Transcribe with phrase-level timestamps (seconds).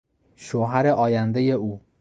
[0.35, 1.81] شوهر آیندهی او